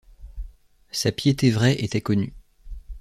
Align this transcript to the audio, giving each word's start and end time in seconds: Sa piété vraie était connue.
Sa 0.89 1.11
piété 1.11 1.51
vraie 1.51 1.79
était 1.83 2.01
connue. 2.01 2.33